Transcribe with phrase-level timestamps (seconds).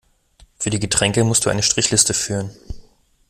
[0.57, 2.49] Für die Getränke muss du eine Strichliste führen.